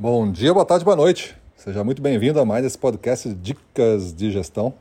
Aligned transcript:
Bom 0.00 0.30
dia, 0.30 0.54
boa 0.54 0.64
tarde, 0.64 0.84
boa 0.84 0.96
noite. 0.96 1.34
Seja 1.56 1.82
muito 1.82 2.00
bem-vindo 2.00 2.38
a 2.38 2.44
mais 2.44 2.64
esse 2.64 2.78
podcast 2.78 3.34
Dicas 3.34 4.14
de 4.14 4.30
Gestão. 4.30 4.72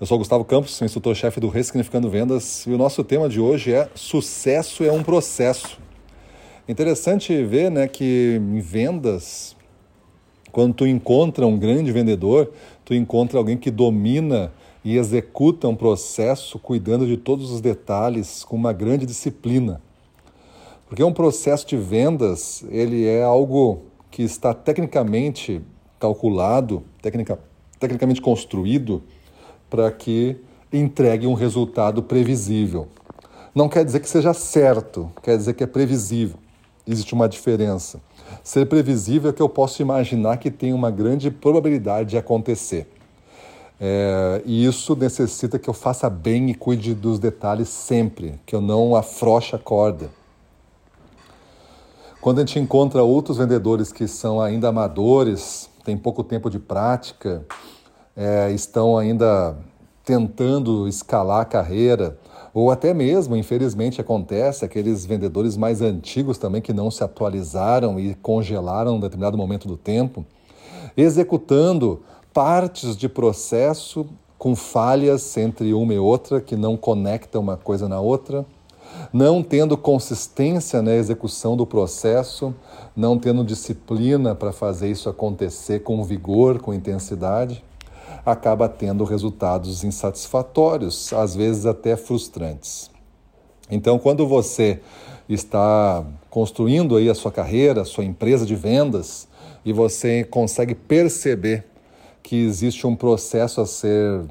Eu 0.00 0.06
sou 0.06 0.16
Gustavo 0.16 0.42
Campos, 0.42 0.80
instrutor-chefe 0.80 1.38
do 1.38 1.48
Ressignificando 1.50 2.08
Vendas, 2.08 2.64
e 2.66 2.70
o 2.70 2.78
nosso 2.78 3.04
tema 3.04 3.28
de 3.28 3.38
hoje 3.38 3.74
é 3.74 3.90
Sucesso 3.94 4.82
é 4.84 4.90
um 4.90 5.02
processo. 5.02 5.78
Interessante 6.66 7.44
ver 7.44 7.70
né, 7.70 7.86
que 7.86 8.40
em 8.40 8.58
vendas, 8.60 9.54
quando 10.50 10.72
tu 10.72 10.86
encontra 10.86 11.46
um 11.46 11.58
grande 11.58 11.92
vendedor, 11.92 12.50
tu 12.86 12.94
encontra 12.94 13.36
alguém 13.36 13.58
que 13.58 13.70
domina 13.70 14.50
e 14.82 14.96
executa 14.96 15.68
um 15.68 15.76
processo 15.76 16.58
cuidando 16.58 17.06
de 17.06 17.18
todos 17.18 17.50
os 17.50 17.60
detalhes 17.60 18.44
com 18.44 18.56
uma 18.56 18.72
grande 18.72 19.04
disciplina. 19.04 19.78
Porque 20.88 21.04
um 21.04 21.12
processo 21.12 21.66
de 21.66 21.76
vendas, 21.76 22.64
ele 22.70 23.04
é 23.04 23.22
algo 23.22 23.89
que 24.10 24.22
está 24.22 24.52
tecnicamente 24.52 25.62
calculado, 25.98 26.82
tecnica, 27.00 27.38
tecnicamente 27.78 28.20
construído 28.20 29.02
para 29.68 29.90
que 29.90 30.36
entregue 30.72 31.26
um 31.26 31.34
resultado 31.34 32.02
previsível. 32.02 32.88
Não 33.54 33.68
quer 33.68 33.84
dizer 33.84 34.00
que 34.00 34.08
seja 34.08 34.32
certo, 34.32 35.10
quer 35.22 35.36
dizer 35.36 35.54
que 35.54 35.64
é 35.64 35.66
previsível. 35.66 36.38
Existe 36.86 37.14
uma 37.14 37.28
diferença. 37.28 38.00
Ser 38.42 38.66
previsível 38.66 39.30
é 39.30 39.32
que 39.32 39.42
eu 39.42 39.48
posso 39.48 39.82
imaginar 39.82 40.38
que 40.38 40.50
tem 40.50 40.72
uma 40.72 40.90
grande 40.90 41.30
probabilidade 41.30 42.10
de 42.10 42.16
acontecer. 42.16 42.88
É, 43.80 44.42
e 44.44 44.64
isso 44.64 44.94
necessita 44.94 45.58
que 45.58 45.68
eu 45.68 45.74
faça 45.74 46.08
bem 46.10 46.50
e 46.50 46.54
cuide 46.54 46.94
dos 46.94 47.18
detalhes 47.18 47.68
sempre, 47.68 48.38
que 48.44 48.54
eu 48.54 48.60
não 48.60 48.94
afroche 48.94 49.56
a 49.56 49.58
corda. 49.58 50.10
Quando 52.20 52.36
a 52.36 52.40
gente 52.42 52.58
encontra 52.58 53.02
outros 53.02 53.38
vendedores 53.38 53.90
que 53.90 54.06
são 54.06 54.42
ainda 54.42 54.68
amadores, 54.68 55.70
têm 55.82 55.96
pouco 55.96 56.22
tempo 56.22 56.50
de 56.50 56.58
prática, 56.58 57.46
é, 58.14 58.52
estão 58.52 58.98
ainda 58.98 59.56
tentando 60.04 60.86
escalar 60.86 61.40
a 61.40 61.44
carreira, 61.46 62.18
ou 62.52 62.70
até 62.70 62.92
mesmo, 62.92 63.34
infelizmente, 63.36 64.02
acontece 64.02 64.66
aqueles 64.66 65.06
vendedores 65.06 65.56
mais 65.56 65.80
antigos 65.80 66.36
também 66.36 66.60
que 66.60 66.74
não 66.74 66.90
se 66.90 67.02
atualizaram 67.02 67.98
e 67.98 68.14
congelaram 68.16 68.96
em 68.96 69.00
determinado 69.00 69.38
momento 69.38 69.66
do 69.66 69.78
tempo, 69.78 70.22
executando 70.94 72.02
partes 72.34 72.98
de 72.98 73.08
processo 73.08 74.06
com 74.36 74.54
falhas 74.54 75.38
entre 75.38 75.72
uma 75.72 75.94
e 75.94 75.98
outra 75.98 76.38
que 76.38 76.54
não 76.54 76.76
conectam 76.76 77.40
uma 77.40 77.56
coisa 77.56 77.88
na 77.88 77.98
outra 77.98 78.44
não 79.12 79.42
tendo 79.42 79.76
consistência 79.76 80.82
na 80.82 80.94
execução 80.94 81.56
do 81.56 81.66
processo, 81.66 82.54
não 82.96 83.18
tendo 83.18 83.44
disciplina 83.44 84.34
para 84.34 84.52
fazer 84.52 84.90
isso 84.90 85.08
acontecer 85.08 85.80
com 85.80 86.02
vigor, 86.04 86.60
com 86.60 86.72
intensidade, 86.74 87.64
acaba 88.24 88.68
tendo 88.68 89.04
resultados 89.04 89.84
insatisfatórios, 89.84 91.12
às 91.12 91.34
vezes 91.34 91.66
até 91.66 91.96
frustrantes. 91.96 92.90
Então, 93.70 93.98
quando 93.98 94.26
você 94.26 94.80
está 95.28 96.04
construindo 96.28 96.96
aí 96.96 97.08
a 97.08 97.14
sua 97.14 97.30
carreira, 97.30 97.82
a 97.82 97.84
sua 97.84 98.04
empresa 98.04 98.44
de 98.44 98.54
vendas, 98.54 99.28
e 99.64 99.72
você 99.72 100.24
consegue 100.24 100.74
perceber 100.74 101.64
que 102.22 102.36
existe 102.36 102.86
um 102.86 102.96
processo 102.96 103.60
a 103.60 103.66
ser 103.66 104.22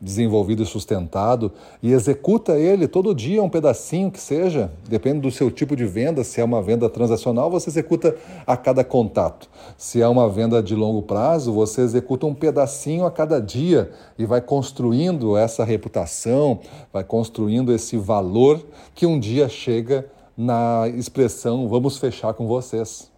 desenvolvido 0.00 0.62
e 0.62 0.66
sustentado 0.66 1.50
e 1.82 1.92
executa 1.92 2.58
ele 2.58 2.86
todo 2.86 3.14
dia 3.14 3.42
um 3.42 3.48
pedacinho 3.48 4.10
que 4.10 4.20
seja, 4.20 4.70
depende 4.88 5.20
do 5.20 5.30
seu 5.30 5.50
tipo 5.50 5.74
de 5.74 5.84
venda, 5.84 6.22
se 6.22 6.40
é 6.40 6.44
uma 6.44 6.62
venda 6.62 6.88
transacional, 6.88 7.50
você 7.50 7.70
executa 7.70 8.16
a 8.46 8.56
cada 8.56 8.84
contato. 8.84 9.48
Se 9.76 10.00
é 10.00 10.06
uma 10.08 10.28
venda 10.28 10.62
de 10.62 10.74
longo 10.74 11.02
prazo, 11.02 11.52
você 11.52 11.80
executa 11.80 12.26
um 12.26 12.34
pedacinho 12.34 13.04
a 13.04 13.10
cada 13.10 13.40
dia 13.40 13.90
e 14.18 14.24
vai 14.24 14.40
construindo 14.40 15.36
essa 15.36 15.64
reputação, 15.64 16.60
vai 16.92 17.02
construindo 17.02 17.72
esse 17.72 17.96
valor 17.96 18.64
que 18.94 19.06
um 19.06 19.18
dia 19.18 19.48
chega 19.48 20.06
na 20.38 20.88
expressão 20.94 21.66
vamos 21.66 21.98
fechar 21.98 22.32
com 22.32 22.46
vocês. 22.46 23.10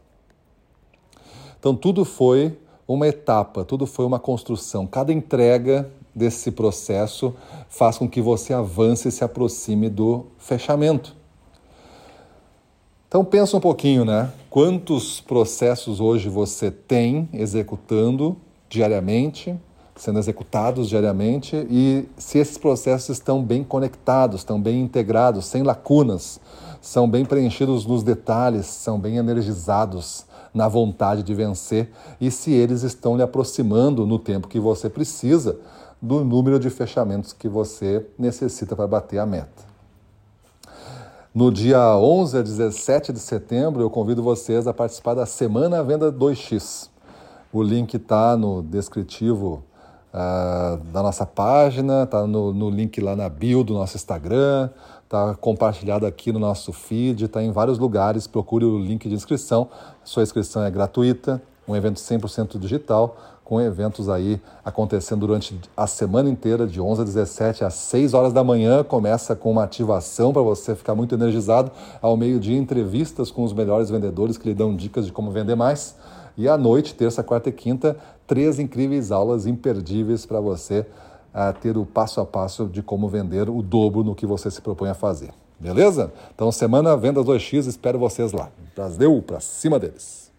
Então 1.59 1.77
tudo 1.77 2.03
foi 2.03 2.59
uma 2.89 3.07
etapa, 3.07 3.63
tudo 3.63 3.87
foi 3.87 4.07
uma 4.07 4.19
construção. 4.19 4.87
Cada 4.87 5.13
entrega 5.13 5.91
desse 6.21 6.51
processo 6.51 7.35
faz 7.69 7.97
com 7.97 8.09
que 8.09 8.21
você 8.21 8.53
avance 8.53 9.09
e 9.09 9.11
se 9.11 9.25
aproxime 9.25 9.89
do 9.89 10.27
fechamento. 10.39 11.17
Então 13.09 13.25
pensa 13.25 13.57
um 13.57 13.61
pouquinho, 13.61 14.05
né? 14.05 14.31
Quantos 14.51 15.21
processos 15.21 15.99
hoje 15.99 16.29
você 16.29 16.71
tem 16.71 17.29
executando 17.33 18.37
diariamente, 18.69 19.59
sendo 19.97 20.19
executados 20.19 20.89
diariamente 20.89 21.57
e 21.71 22.09
se 22.17 22.39
esses 22.39 22.57
processos 22.57 23.11
estão 23.11 23.43
bem 23.43 23.63
conectados, 23.63 24.41
estão 24.41 24.61
bem 24.61 24.81
integrados, 24.81 25.47
sem 25.47 25.63
lacunas, 25.63 26.41
são 26.81 27.09
bem 27.09 27.25
preenchidos 27.25 27.85
nos 27.85 28.03
detalhes, 28.03 28.67
são 28.67 28.99
bem 28.99 29.17
energizados 29.17 30.25
na 30.55 30.67
vontade 30.69 31.23
de 31.23 31.35
vencer 31.35 31.91
e 32.21 32.31
se 32.31 32.53
eles 32.53 32.83
estão 32.83 33.17
lhe 33.17 33.23
aproximando 33.23 34.07
no 34.07 34.19
tempo 34.19 34.49
que 34.49 34.59
você 34.59 34.89
precisa 34.89 35.59
do 36.01 36.25
número 36.25 36.59
de 36.59 36.71
fechamentos 36.71 37.33
que 37.33 37.49
você 37.49 38.07
necessita 38.19 38.75
para 38.75 38.87
bater 38.87 39.19
a 39.19 39.27
meta. 39.27 39.71
No 41.33 41.53
dia 41.53 41.97
11 41.97 42.39
a 42.39 42.43
17 42.43 43.13
de 43.13 43.21
setembro, 43.21 43.83
eu 43.83 43.91
convido 43.91 44.21
vocês 44.23 44.67
a 44.67 44.75
participar 44.75 45.15
da 45.15 45.27
Semana 45.27 45.81
Venda 45.85 46.11
2x. 46.11 46.89
O 47.53 47.63
link 47.63 47.95
está 47.95 48.37
no 48.37 48.63
descritivo 48.63 49.63
da 50.13 51.03
nossa 51.03 51.25
página, 51.25 52.03
está 52.03 52.27
no, 52.27 52.53
no, 52.53 52.69
link 52.69 53.01
lá 53.01 53.15
na 53.15 53.29
bio 53.29 53.63
do 53.63 53.75
nosso 53.75 53.97
Instagram, 53.97 54.71
está 55.05 55.35
compartilhado 55.35 56.05
aqui 56.05 56.33
no 56.33 56.39
nosso 56.39 56.73
feed, 56.73 57.27
está 57.27 57.43
em 57.43 57.53
vários 57.53 57.79
lugares. 57.79 58.27
Procure 58.27 58.65
o 58.65 58.79
link 58.79 59.09
de 59.09 59.15
inscrição. 59.15 59.69
Sua 60.03 60.23
inscrição 60.23 60.65
é 60.65 60.71
gratuita, 60.71 61.41
um 61.67 61.77
evento 61.77 62.01
100% 62.01 62.59
digital 62.59 63.17
com 63.51 63.61
eventos 63.61 64.09
aí 64.09 64.41
acontecendo 64.65 65.27
durante 65.27 65.59
a 65.77 65.85
semana 65.85 66.31
inteira, 66.31 66.69
de 66.69 66.81
11 66.81 67.01
a 67.01 67.05
17 67.05 67.65
às 67.65 67.75
6 67.75 68.15
horas 68.15 68.33
da 68.33 68.45
manhã. 68.45 68.85
Começa 68.85 69.35
com 69.35 69.51
uma 69.51 69.65
ativação 69.65 70.33
para 70.33 70.41
você 70.41 70.77
ficar 70.77 70.95
muito 70.95 71.17
energizado. 71.17 71.73
Ao 72.01 72.17
meio-dia, 72.17 72.57
entrevistas 72.57 73.29
com 73.29 73.43
os 73.43 73.53
melhores 73.53 73.91
vendedores 73.91 74.39
que 74.39 74.49
lhe 74.49 74.55
dão 74.55 74.77
dicas 74.77 75.05
de 75.05 75.11
como 75.11 75.33
vender 75.33 75.57
mais. 75.57 75.97
E 76.37 76.49
à 76.49 76.57
noite, 76.57 76.95
terça, 76.95 77.25
quarta 77.25 77.49
e 77.49 77.53
quinta, 77.53 77.97
três 78.31 78.61
incríveis 78.61 79.11
aulas 79.11 79.45
imperdíveis 79.45 80.25
para 80.25 80.41
você 80.41 80.87
uh, 81.35 81.53
ter 81.61 81.77
o 81.77 81.85
passo 81.85 82.21
a 82.21 82.25
passo 82.25 82.67
de 82.67 82.81
como 82.81 83.09
vender 83.09 83.51
o 83.51 83.61
dobro 83.61 84.05
no 84.05 84.15
que 84.15 84.25
você 84.25 84.49
se 84.53 84.63
propõe 84.63 84.89
a 84.89 84.95
fazer. 84.95 85.31
Beleza? 85.59 86.13
Então, 86.33 86.53
semana 86.53 86.97
Vendas 86.97 87.27
2X, 87.27 87.67
espero 87.67 87.99
vocês 87.99 88.31
lá. 88.31 88.49
Brasil, 88.77 89.21
para 89.27 89.41
cima 89.41 89.81
deles. 89.81 90.30